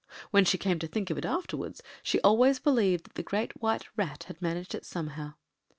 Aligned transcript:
When 0.31 0.45
she 0.45 0.57
came 0.57 0.79
to 0.79 0.87
think 0.87 1.11
of 1.11 1.19
it 1.19 1.25
afterwards 1.25 1.83
she 2.01 2.19
always 2.21 2.57
believed 2.57 3.03
that 3.05 3.13
the 3.13 3.21
Great 3.21 3.61
White 3.61 3.85
Rat 3.95 4.23
had 4.23 4.41
managed 4.41 4.73
it 4.73 4.83
somehow. 4.83 5.35